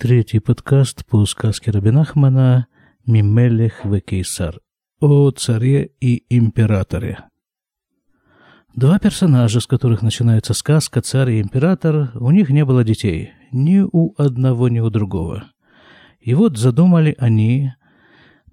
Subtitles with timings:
[0.00, 2.68] Третий подкаст по сказке Рабинахмана
[3.04, 4.60] «Мимелех в Кейсар»
[5.00, 7.24] о царе и императоре.
[8.76, 13.80] Два персонажа, с которых начинается сказка «Царь и император», у них не было детей, ни
[13.80, 15.50] у одного, ни у другого.
[16.20, 17.72] И вот задумали они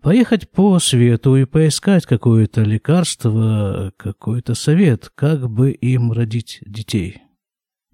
[0.01, 7.21] поехать по свету и поискать какое-то лекарство, какой-то совет, как бы им родить детей.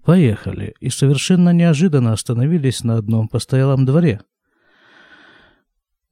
[0.04, 4.20] Поехали, и совершенно неожиданно остановились на одном постоялом дворе.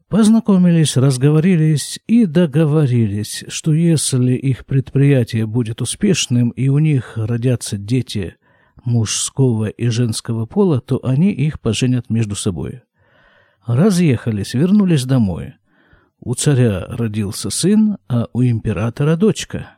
[0.08, 8.36] Познакомились, разговорились и договорились, что если их предприятие будет успешным и у них родятся дети
[8.84, 12.82] мужского и женского пола, то они их поженят между собой.
[13.66, 15.54] Разъехались, вернулись домой.
[16.18, 19.76] У царя родился сын, а у императора дочка.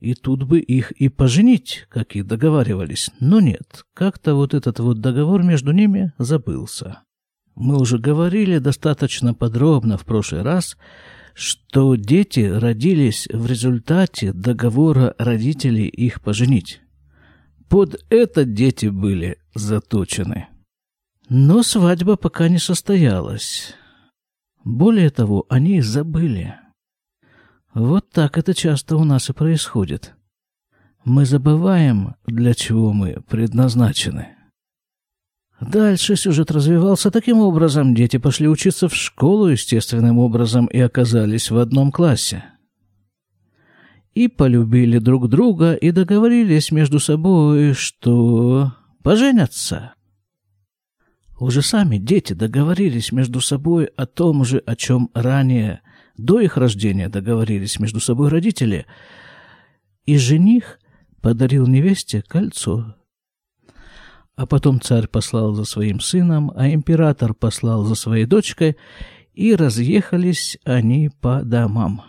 [0.00, 3.10] И тут бы их и поженить, как и договаривались.
[3.20, 7.00] Но нет, как-то вот этот вот договор между ними забылся.
[7.56, 10.76] Мы уже говорили достаточно подробно в прошлый раз,
[11.34, 16.80] что дети родились в результате договора родителей их поженить.
[17.68, 20.48] Под это дети были заточены.
[21.28, 23.74] Но свадьба пока не состоялась.
[24.64, 26.54] Более того, они забыли.
[27.74, 30.14] Вот так это часто у нас и происходит.
[31.04, 34.38] Мы забываем, для чего мы предназначены.
[35.60, 37.94] Дальше сюжет развивался таким образом.
[37.94, 42.44] Дети пошли учиться в школу естественным образом и оказались в одном классе.
[44.14, 49.94] И полюбили друг друга и договорились между собой, что поженятся.
[51.38, 55.82] Уже сами дети договорились между собой о том же, о чем ранее
[56.18, 58.86] до их рождения договорились между собой родители,
[60.04, 60.78] и жених
[61.22, 62.96] подарил невесте кольцо.
[64.36, 68.76] А потом царь послал за своим сыном, а император послал за своей дочкой,
[69.32, 72.02] и разъехались они по домам.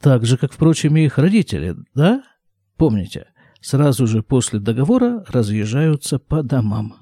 [0.00, 2.22] Так же, как, впрочем, и их родители, да?
[2.76, 3.28] Помните,
[3.60, 7.01] сразу же после договора разъезжаются по домам.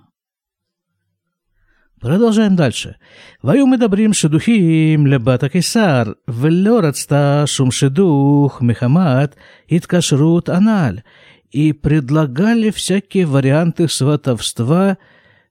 [2.01, 2.97] Продолжаем дальше.
[3.43, 9.37] «Ваю мы добрим шедухим лебата кисар, велё радста шум шедух мехамат
[9.69, 11.03] иткашрут аналь»
[11.51, 14.99] и предлагали всякие варианты сватовства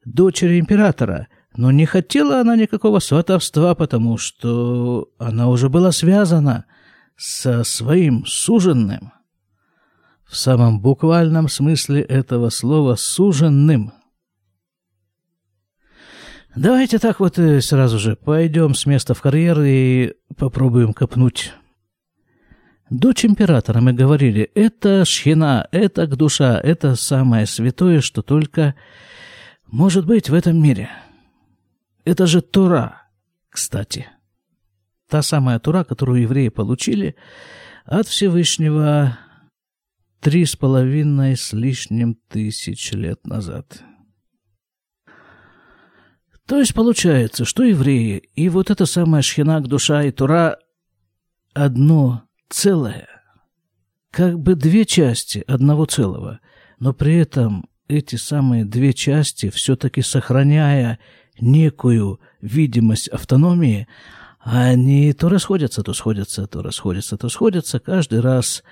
[0.06, 1.28] дочери императора.
[1.56, 6.66] Но не хотела она никакого сватовства, потому что она уже была связана
[7.18, 9.12] со своим суженным.
[10.26, 13.92] В самом буквальном смысле этого слова «суженным»,
[16.62, 21.54] Давайте так вот э, сразу же пойдем с места в карьер и попробуем копнуть.
[22.90, 28.76] Дочь императора, мы говорили, это шхина, это душа, это самое святое, что только
[29.68, 30.90] может быть в этом мире.
[32.04, 33.04] Это же Тура,
[33.50, 34.08] кстати.
[35.08, 37.16] Та самая Тура, которую евреи получили
[37.86, 39.18] от Всевышнего
[40.20, 43.82] три с половиной с лишним тысяч лет назад.
[46.50, 50.58] То есть получается, что евреи и вот эта самая шхинак, душа и тура
[51.54, 53.08] одно целое,
[54.10, 56.40] как бы две части одного целого,
[56.80, 60.98] но при этом эти самые две части, все-таки сохраняя
[61.40, 63.88] некую видимость автономии,
[64.40, 68.64] они то расходятся, то сходятся, то расходятся, то сходятся, каждый раз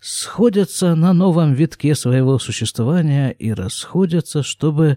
[0.00, 4.96] сходятся на новом витке своего существования и расходятся, чтобы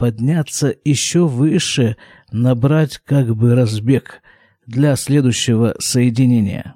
[0.00, 1.98] подняться еще выше,
[2.32, 4.22] набрать как бы разбег
[4.66, 6.74] для следующего соединения.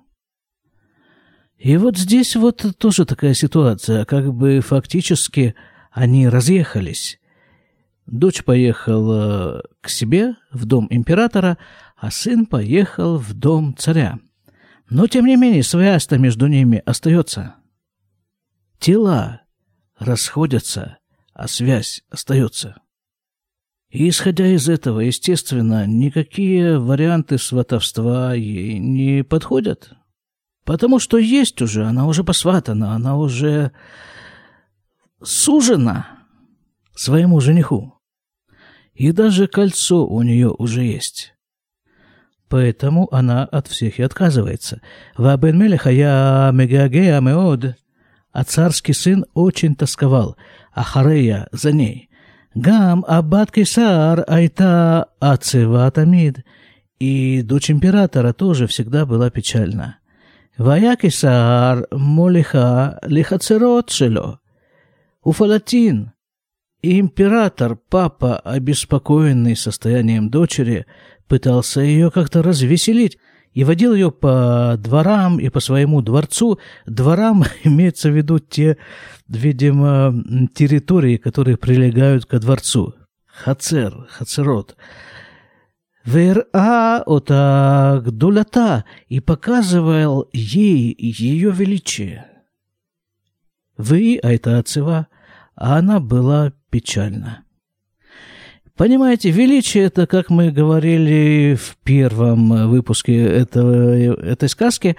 [1.57, 5.55] И вот здесь вот тоже такая ситуация, как бы фактически
[5.91, 7.19] они разъехались.
[8.05, 11.57] Дочь поехала к себе в дом императора,
[11.97, 14.19] а сын поехал в дом царя.
[14.91, 17.55] Но, тем не менее, связь-то между ними остается.
[18.79, 19.41] Тела
[19.99, 20.99] расходятся,
[21.33, 22.84] а связь остается.
[23.95, 29.93] И исходя из этого, естественно, никакие варианты сватовства ей не подходят.
[30.65, 33.71] Потому что есть уже, она уже посватана, она уже
[35.23, 36.09] сужена
[36.97, 37.95] своему жениху.
[38.95, 41.33] И даже кольцо у нее уже есть.
[42.49, 44.81] Поэтому она от всех и отказывается.
[45.17, 47.77] Вабен Мелеха я мегагея меод.
[48.33, 50.37] А царский сын очень тосковал,
[50.73, 52.11] а Харея за ней–
[52.60, 56.40] גם הבת קיסר הייתה עצבה תמיד,
[57.02, 60.00] и дочь императора тоже всегда была печальна.
[60.60, 64.34] והיה קיסר מוליכה לחצרות שלו,
[65.26, 66.06] ופלטין,
[66.84, 70.86] император, папа, обеспокоенный состоянием дочери,
[71.28, 73.18] пытался ее как-то развеселить
[73.55, 76.59] и водил ее по дворам и по своему дворцу.
[76.87, 78.77] Дворам имеется в виду те,
[79.29, 80.13] видимо,
[80.55, 82.95] территории, которые прилегают ко дворцу.
[83.27, 84.77] Хацер, Хацерот.
[86.05, 86.45] Вера
[87.07, 92.27] ота гдулята и показывал ей ее величие.
[93.79, 95.09] Вы, а это отцева,
[95.57, 97.44] а она была печальна.
[98.77, 104.97] Понимаете, величие это, как мы говорили в первом выпуске этого, этой сказки,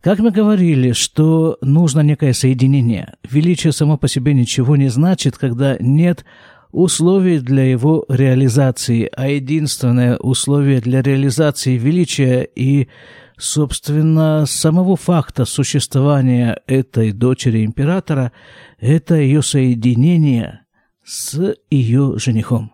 [0.00, 3.14] как мы говорили, что нужно некое соединение.
[3.30, 6.24] Величие само по себе ничего не значит, когда нет
[6.70, 12.88] условий для его реализации, а единственное условие для реализации величия и,
[13.36, 18.32] собственно, самого факта существования этой дочери императора–
[18.80, 20.62] это ее соединение
[21.04, 22.72] с ее женихом,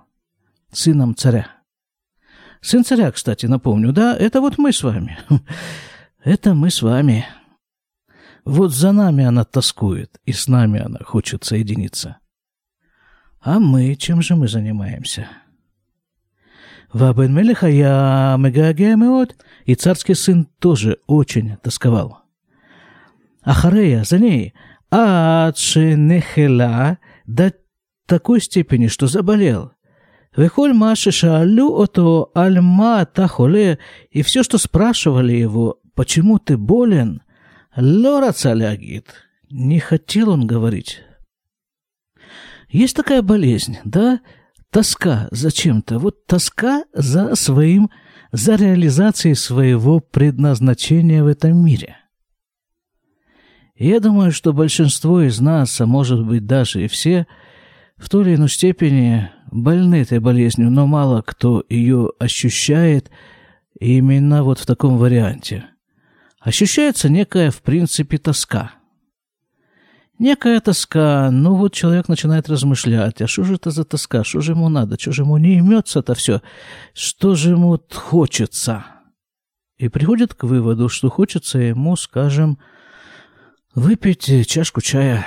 [0.73, 1.49] сыном царя.
[2.61, 5.19] Сын царя, кстати, напомню, да, это вот мы с вами.
[6.25, 7.25] Это мы с вами.
[8.45, 12.19] Вот за нами она тоскует, и с нами она хочет соединиться.
[13.41, 15.29] А мы, чем же мы занимаемся?
[16.93, 22.23] Вабен Мелех я мегагемеот, и царский сын тоже очень тосковал.
[23.43, 24.55] Ахарея за ней,
[24.91, 27.53] адши нехела до
[28.07, 29.73] такой степени, что заболел.
[30.39, 33.81] Вехоль маши шаалю ото альма тахоле,
[34.13, 37.23] и все, что спрашивали его, почему ты болен,
[37.77, 39.15] лора цалягит,
[39.51, 41.03] не хотел он говорить.
[42.69, 44.21] Есть такая болезнь, да?
[44.71, 45.99] Тоска за чем-то.
[45.99, 47.91] Вот тоска за своим,
[48.31, 51.97] за реализацией своего предназначения в этом мире.
[53.75, 57.27] я думаю, что большинство из нас, а может быть даже и все,
[57.97, 63.11] в той или иной степени больны этой болезнью, но мало кто ее ощущает
[63.79, 65.67] именно вот в таком варианте.
[66.41, 68.73] Ощущается некая, в принципе, тоска–
[70.19, 74.53] Некая тоска, ну вот человек начинает размышлять, а что же это за тоска, что же
[74.53, 76.43] ему надо, что же ему не имется-то все,
[76.93, 78.85] что же ему хочется.
[79.77, 82.59] И приходит к выводу, что хочется ему, скажем,
[83.77, 85.25] выпить чашку чая,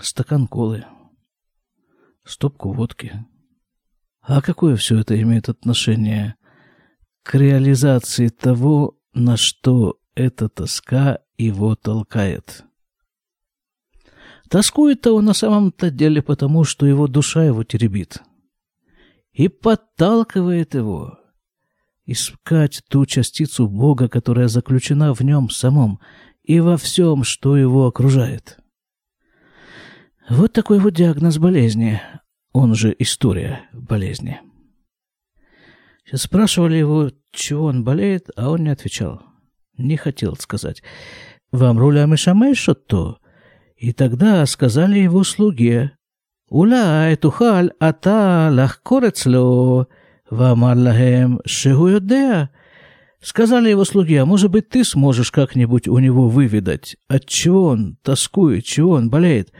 [0.00, 0.84] стакан колы,
[2.30, 3.24] стопку водки.
[4.20, 6.36] А какое все это имеет отношение
[7.22, 12.64] к реализации того, на что эта тоска его толкает?
[14.48, 18.22] Тоскует-то он на самом-то деле потому, что его душа его теребит.
[19.32, 21.18] И подталкивает его
[22.06, 26.00] искать ту частицу Бога, которая заключена в нем самом
[26.42, 28.58] и во всем, что его окружает.
[30.28, 32.02] Вот такой вот диагноз болезни,
[32.52, 34.40] он же история болезни.
[36.04, 39.22] Сейчас спрашивали его, чего он болеет, а он не отвечал.
[39.78, 40.82] Не хотел сказать.
[41.50, 42.06] «Вам руля
[42.54, 43.18] что-то?»
[43.76, 45.92] И тогда сказали его слуге,
[46.50, 49.86] «Улай тухаль ата лахкорецло,
[50.28, 52.50] вамар лахем шегуюдеа».
[53.22, 57.96] Сказали его слуге, а может быть, ты сможешь как-нибудь у него выведать, от чего он
[58.02, 59.52] тоскует, чего он болеет.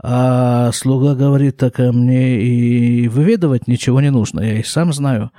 [0.00, 5.32] А слуга говорит, так а мне и выведывать ничего не нужно, я и сам знаю.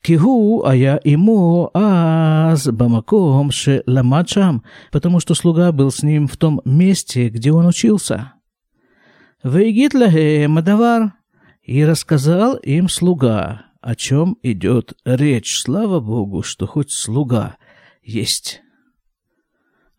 [0.00, 6.38] Кигу, а я ему аз бамаком ше ламачам, потому что слуга был с ним в
[6.38, 8.32] том месте, где он учился.
[9.44, 9.92] Вейгит
[10.48, 11.12] мадавар,
[11.62, 15.60] и рассказал им слуга, о чем идет речь.
[15.60, 17.56] Слава Богу, что хоть слуга
[18.02, 18.62] есть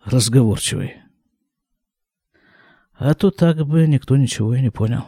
[0.04, 0.96] разговорчивый.
[3.01, 5.05] А то так бы никто ничего и не понял.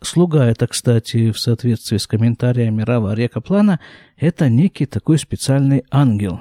[0.00, 3.80] Слуга это, кстати, в соответствии с комментариями Рава Река Плана,
[4.16, 6.40] это некий такой специальный ангел.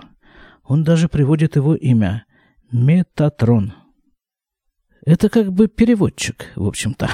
[0.63, 2.33] Он даже приводит его имя –
[2.71, 3.73] Метатрон.
[5.05, 7.07] Это как бы переводчик, в общем-то.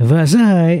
[0.00, 0.38] ואזי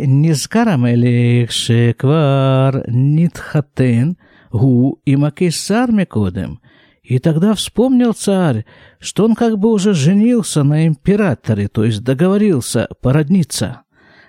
[0.08, 4.12] נזכר המלך שכבר נתחתן
[4.48, 6.54] הוא עם הקיסר מקודם,
[7.02, 8.64] и тогда вспомнил царь,
[8.98, 13.82] что он как бы уже женился на императоре, то есть договорился породниться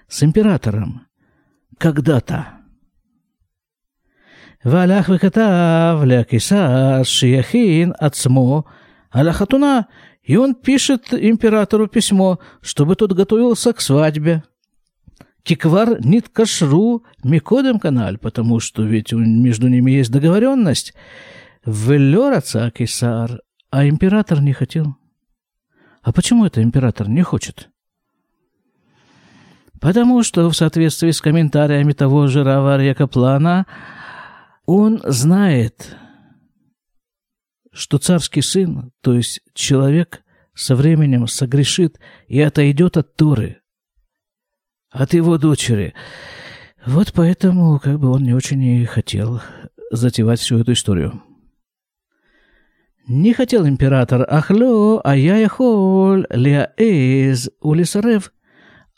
[0.07, 1.07] с императором
[1.77, 2.59] когда-то.
[4.65, 8.63] והלך וכתב לקיסר שיכין עצמו
[9.11, 9.81] על החתונה,
[10.23, 14.43] и он пишет императору письмо, чтобы тот готовился к свадьбе.
[15.43, 20.93] Киквар нит кашру микодем каналь, потому что ведь между ними есть договоренность.
[21.66, 22.40] Велера
[22.70, 23.40] Кесар,
[23.70, 24.96] а император не хотел.
[26.02, 27.70] А почему это император не хочет?
[29.80, 33.66] Потому что в соответствии с комментариями того же Раварья Каплана
[34.66, 35.96] он знает,
[37.72, 40.22] что царский сын, то есть человек,
[40.54, 43.60] со временем согрешит и отойдет от Торы,
[44.90, 45.94] от его дочери.
[46.86, 49.40] Вот поэтому как бы он не очень и хотел
[49.90, 51.22] затевать всю эту историю.
[53.06, 58.32] Не хотел император Ахлё, а я Яхоль, Леа Эйз, Улисарев.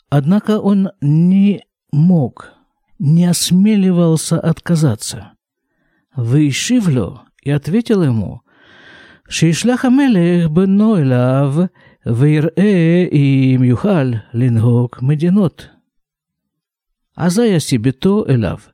[0.09, 2.53] Однако он не мог,
[2.99, 5.33] не осмеливался отказаться.
[6.15, 8.41] Вышивлю и ответил ему,
[9.27, 11.69] «Шишлях амелех бенойлав,
[12.05, 15.71] вейрэ и мюхаль лингок мединот».
[17.17, 18.69] а за я себе то элав,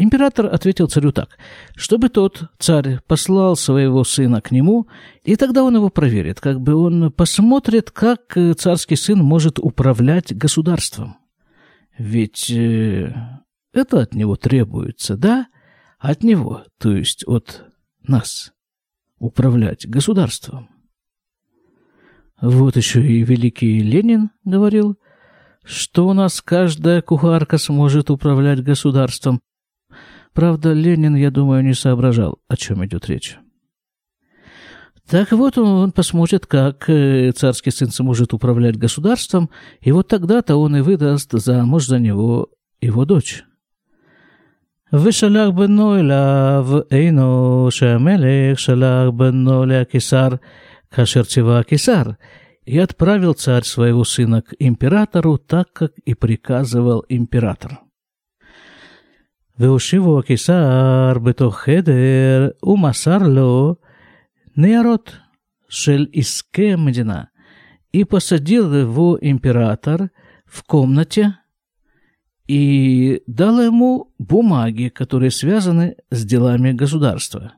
[0.00, 1.36] Император ответил царю так,
[1.76, 4.88] чтобы тот, царь, послал своего сына к нему,
[5.24, 11.18] и тогда он его проверит, как бы он посмотрит, как царский сын может управлять государством.
[11.98, 13.12] Ведь э,
[13.74, 15.48] это от него требуется, да?
[15.98, 17.66] От него, то есть от
[18.02, 18.54] нас,
[19.18, 20.70] управлять государством.
[22.40, 24.96] Вот еще и великий Ленин говорил,
[25.62, 29.42] что у нас каждая кухарка сможет управлять государством,
[30.33, 33.37] Правда, Ленин, я думаю, не соображал, о чем идет речь.
[35.09, 39.49] Так вот, он посмотрит, как э, царский сын сможет управлять государством,
[39.81, 42.49] и вот тогда-то он и выдаст замуж за него
[42.81, 43.43] его дочь.
[44.93, 50.29] ושלח בנו אליו אינו שהמלך שלח בנו להקיסר
[50.91, 52.03] כאשר ציווה הקיסר.
[52.67, 57.79] И отправил царь своего сына к императору, так как и приказывал император.
[59.59, 63.75] והושיבו הקיסר בתוך חדר ומסר לו
[64.57, 65.11] ניירות
[65.69, 67.23] של עסקי המדינה.
[67.93, 70.09] И посадил его император
[70.45, 71.37] в комнате
[72.45, 77.53] и дал ему бумаги, которые связаны с делами государства.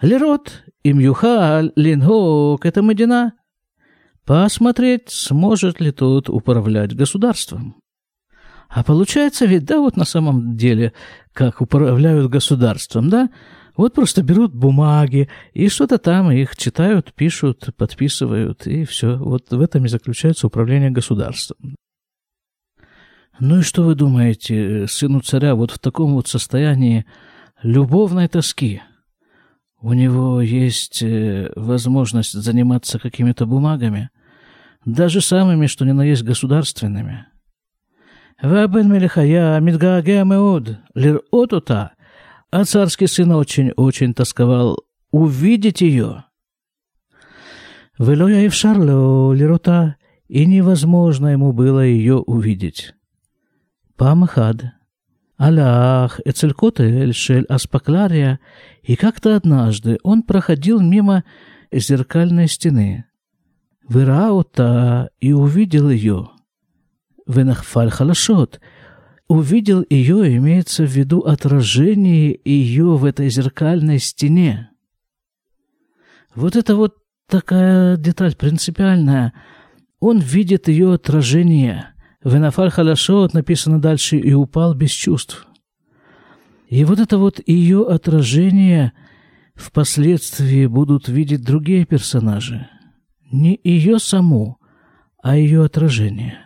[0.00, 3.32] Лерот им юхаль лингок это Медина.
[4.24, 7.81] Посмотреть, сможет ли тот управлять государством.
[8.69, 10.93] А получается ведь, да, вот на самом деле,
[11.31, 13.29] как управляют государством, да?
[13.75, 19.17] Вот просто берут бумаги и что-то там их читают, пишут, подписывают, и все.
[19.17, 21.75] Вот в этом и заключается управление государством.
[23.39, 27.05] Ну и что вы думаете, сыну царя вот в таком вот состоянии
[27.63, 28.81] любовной тоски?
[29.81, 34.11] У него есть э, возможность заниматься какими-то бумагами,
[34.85, 37.25] даже самыми, что ни на есть государственными–
[38.41, 41.93] Вабен Мелихая Мидгааге Меуд Лирот Ута,
[42.51, 46.25] а царский сын очень-очень тосковал увидеть ее.
[47.99, 49.97] Велоя и в Шарлео Лирота,
[50.27, 52.95] и невозможно ему было ее увидеть.
[53.95, 54.63] Памахад,
[55.37, 58.39] Аллах, Эцелькотель, Эльшель, Аспаклария,
[58.81, 61.23] и как-то однажды он проходил мимо
[61.71, 63.05] зеркальной стены.
[63.87, 66.32] Выраута и увидел ее.
[67.27, 68.59] Венахфаль Халашот.
[69.27, 74.69] Увидел ее, имеется в виду отражение ее в этой зеркальной стене.
[76.35, 79.33] Вот это вот такая деталь принципиальная.
[79.99, 81.93] Он видит ее отражение.
[82.23, 85.47] Венафаль Халашот написано дальше и упал без чувств.
[86.67, 88.93] И вот это вот ее отражение
[89.55, 92.67] впоследствии будут видеть другие персонажи.
[93.31, 94.57] Не ее саму,
[95.21, 96.39] а ее отражение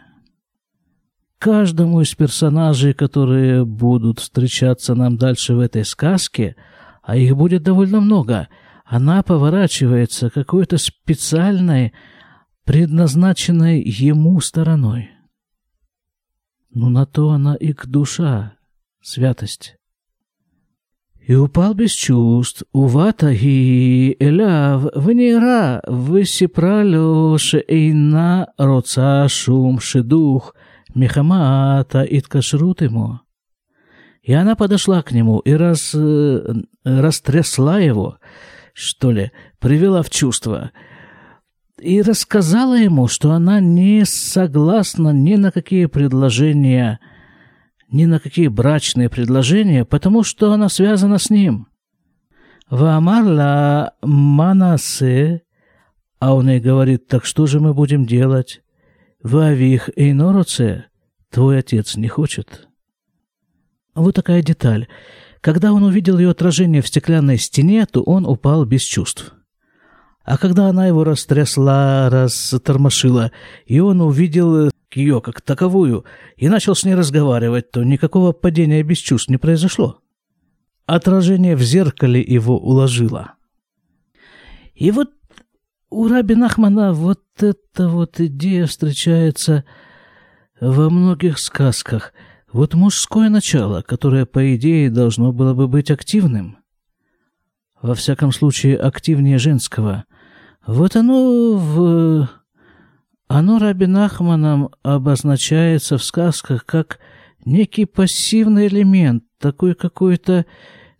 [1.39, 6.55] каждому из персонажей, которые будут встречаться нам дальше в этой сказке,
[7.03, 8.47] а их будет довольно много,
[8.85, 11.93] она поворачивается какой-то специальной,
[12.63, 15.11] предназначенной ему стороной.
[16.73, 18.53] Но на то она и к душа,
[19.01, 19.77] святость.
[21.19, 25.83] И упал без чувств, увата и эляв, внера,
[27.59, 30.55] и на роца шумши дух.—
[30.97, 33.19] Мехамата иткашрут ему.
[34.23, 38.17] И она подошла к нему и раз, э, растрясла его,
[38.73, 40.71] что ли, привела в чувство,
[41.79, 46.99] и рассказала ему, что она не согласна ни на какие предложения,
[47.91, 51.67] ни на какие брачные предложения, потому что она связана с ним.
[52.71, 55.43] Ваамарла манасе,
[56.19, 58.61] а он ей говорит, так что же мы будем делать?
[59.23, 60.86] Вавих Эйноруце,
[61.31, 62.67] твой отец не хочет.
[63.95, 64.87] Вот такая деталь.
[65.41, 69.33] Когда он увидел ее отражение в стеклянной стене, то он упал без чувств.
[70.23, 73.31] А когда она его растрясла, растормошила,
[73.65, 76.05] и он увидел ее как таковую
[76.35, 79.99] и начал с ней разговаривать, то никакого падения без чувств не произошло.
[80.85, 83.33] Отражение в зеркале его уложило.
[84.75, 85.11] И вот
[85.89, 89.63] у Раби Нахмана вот эта вот идея встречается
[90.59, 92.13] во многих сказках.
[92.51, 96.57] Вот мужское начало, которое, по идее, должно было бы быть активным.
[97.81, 100.05] Во всяком случае, активнее женского.
[100.65, 102.29] Вот оно в...
[103.27, 106.99] Оно Раби Нахманом обозначается в сказках как
[107.43, 110.45] некий пассивный элемент, такой какой-то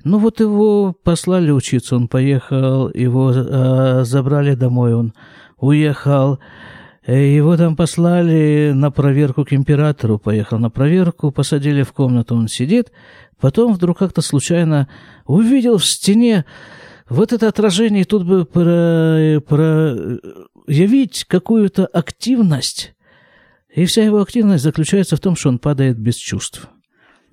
[0.03, 5.13] ну вот его послали учиться, он поехал, его э, забрали домой, он
[5.57, 6.39] уехал.
[7.07, 12.49] Э, его там послали на проверку к императору, поехал на проверку, посадили в комнату, он
[12.49, 12.91] сидит.
[13.39, 14.89] Потом вдруг как-то случайно
[15.25, 16.45] увидел в стене
[17.07, 22.93] вот это отражение, и тут бы про, проявить какую-то активность.
[23.73, 26.67] И вся его активность заключается в том, что он падает без чувств.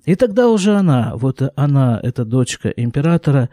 [0.05, 3.49] И тогда уже она, вот она, эта дочка императора,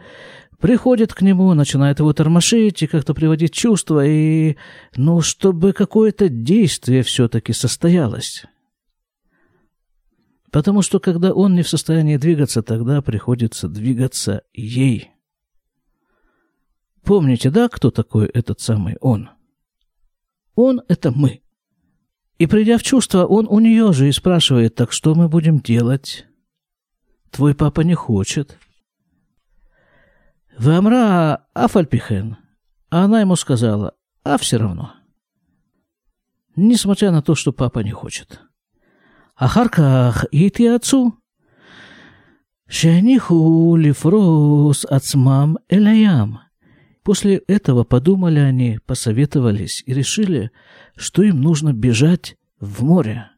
[0.63, 4.55] приходит к нему, начинает его тормошить и как-то приводить чувства, и,
[4.95, 8.45] ну, чтобы какое-то действие все-таки состоялось.
[10.51, 15.11] Потому что когда он не в состоянии двигаться, тогда приходится двигаться ей.
[17.03, 19.31] Помните, да, кто такой этот самый он?
[20.55, 21.41] Он— это мы.
[22.37, 26.25] И придя в чувство, он у нее же и спрашивает, так что мы будем делать?
[27.31, 28.57] Твой папа не хочет.
[30.57, 32.37] Вамра Афальпихен.
[32.89, 34.93] А она ему сказала, а все равно.
[36.55, 38.41] Несмотря на то, что папа не хочет.
[39.35, 41.15] Ахарках и ты отцу.
[42.67, 46.39] Шаниху лифрос отцмам эляям.
[47.03, 50.51] После этого подумали они, посоветовались и решили,
[50.95, 53.29] что им нужно бежать в море.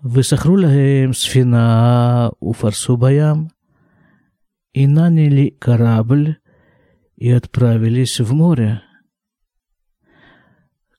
[0.00, 3.50] Высохруляем сфина у фарсубаям
[4.74, 6.36] и наняли корабль
[7.16, 8.82] и отправились в море.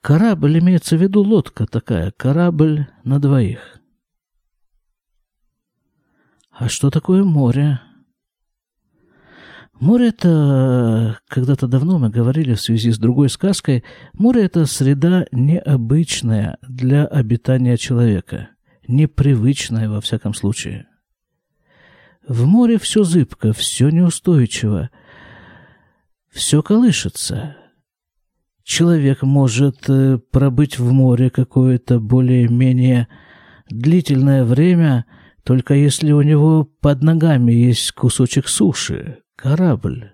[0.02, 3.80] Корабль имеется в виду лодка такая, корабль на двоих.
[6.52, 7.82] А что такое море?
[9.74, 13.84] Море это, когда-то давно мы говорили в связи с другой сказкой,
[14.14, 18.52] море это среда необычная для обитания человека–
[18.88, 20.88] непривычное во всяком случае.
[22.28, 24.90] В море все зыбко, все неустойчиво,
[26.32, 27.56] все колышется.
[28.64, 33.08] Человек может э, пробыть в море какое-то более-менее
[33.70, 35.06] длительное время,
[35.44, 40.14] только если у него под ногами есть кусочек суши, корабль.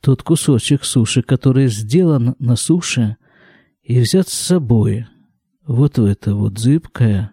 [0.00, 3.18] Тот кусочек суши, который сделан на суше
[3.82, 5.06] и взят с собой,
[5.66, 7.32] вот в это вот зыбкое,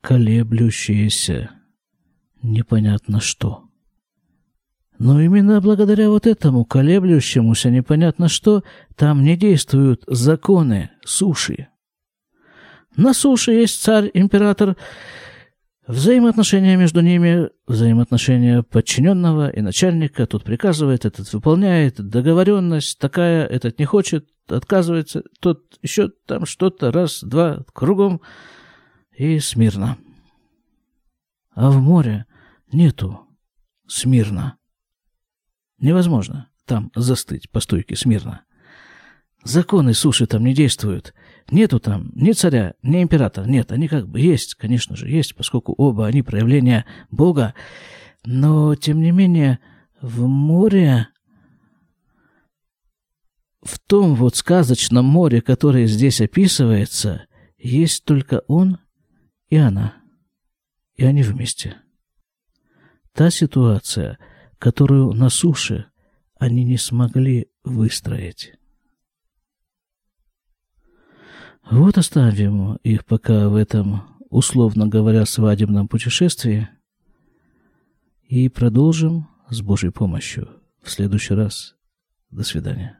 [0.00, 1.59] колеблющееся,
[2.42, 3.64] непонятно что.
[4.98, 8.62] Но именно благодаря вот этому колеблющемуся непонятно что
[8.96, 11.68] там не действуют законы суши.
[12.96, 14.76] На суше есть царь, император,
[15.86, 23.86] взаимоотношения между ними, взаимоотношения подчиненного и начальника, тут приказывает, этот выполняет, договоренность такая, этот не
[23.86, 28.20] хочет, отказывается, тот еще там что-то, раз, два, кругом–
[29.20, 29.98] и смирно.
[31.50, 32.24] А в море
[32.72, 33.20] нету
[33.86, 34.56] смирно.
[35.78, 38.44] Невозможно там застыть по стойке смирно.
[39.42, 41.14] Законы суши там не действуют.
[41.50, 43.46] Нету там ни царя, ни императора.
[43.46, 47.54] Нет, они как бы есть, конечно же, есть, поскольку оба они проявления Бога.
[48.24, 49.58] Но, тем не менее,
[50.00, 51.08] в море,
[53.62, 57.26] в том вот сказочном море, которое здесь описывается,
[57.58, 58.78] есть только он
[59.48, 59.94] и она.
[60.96, 61.76] И они вместе.
[63.12, 64.18] Та ситуация,
[64.58, 65.86] которую на суше
[66.38, 68.54] они не смогли выстроить.
[71.70, 76.68] Вот оставим их пока в этом, условно говоря, свадебном путешествии
[78.24, 80.48] и продолжим с Божьей помощью
[80.82, 81.76] в следующий раз.
[82.30, 82.99] До свидания.